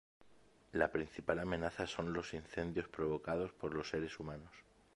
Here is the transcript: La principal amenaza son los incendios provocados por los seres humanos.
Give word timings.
La 0.71 0.87
principal 0.91 1.37
amenaza 1.37 1.85
son 1.85 2.11
los 2.11 2.33
incendios 2.33 2.87
provocados 2.87 3.51
por 3.51 3.75
los 3.75 3.89
seres 3.89 4.19
humanos. 4.19 4.51